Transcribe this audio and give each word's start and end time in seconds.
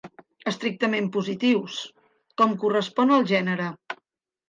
Estrictament 0.51 1.09
positius, 1.17 1.77
com 2.43 2.59
correspon 2.67 3.17
al 3.19 3.33
gènere. 3.37 3.73